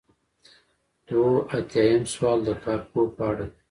دوه 1.07 1.33
ایاتیام 1.51 2.03
سوال 2.13 2.39
د 2.47 2.49
کارپوه 2.63 3.09
په 3.15 3.23
اړه 3.29 3.45
دی. 3.49 3.55